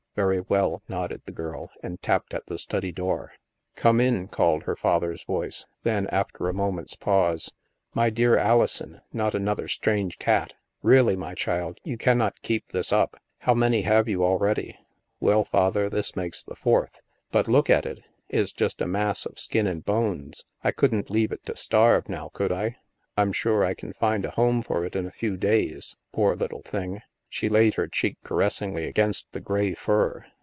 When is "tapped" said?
2.01-2.33